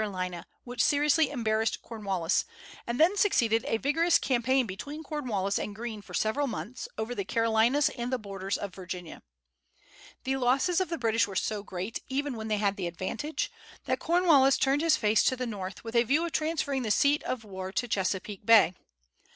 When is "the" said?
7.13-7.23, 8.11-8.17, 10.23-10.37, 10.89-10.97, 12.77-12.87, 15.35-15.45, 16.81-16.89